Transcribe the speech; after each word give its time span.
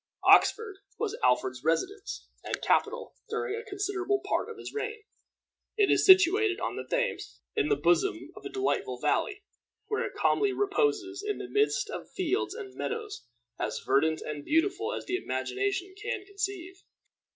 Oxford 0.23 0.79
was 0.97 1.15
Alfred's 1.23 1.63
residence 1.63 2.27
and 2.43 2.59
capital 2.59 3.13
during 3.29 3.53
a 3.53 3.63
considerable 3.63 4.19
part 4.27 4.49
of 4.49 4.57
his 4.57 4.73
reign. 4.73 5.03
It 5.77 5.91
is 5.91 6.03
situated 6.03 6.59
on 6.59 6.75
the 6.75 6.83
Thames, 6.89 7.39
in 7.55 7.69
the 7.69 7.75
bosom 7.75 8.31
of 8.35 8.43
a 8.43 8.49
delightful 8.49 8.99
valley, 8.99 9.43
where 9.89 10.03
it 10.03 10.15
calmly 10.15 10.53
reposes 10.53 11.23
in 11.23 11.37
the 11.37 11.47
midst 11.47 11.87
of 11.91 12.09
fields 12.13 12.55
and 12.55 12.73
meadows 12.73 13.27
as 13.59 13.77
verdant 13.85 14.21
and 14.21 14.43
beautiful 14.43 14.91
as 14.91 15.05
the 15.05 15.17
imagination 15.17 15.93
can 16.01 16.25
conceive. 16.25 16.81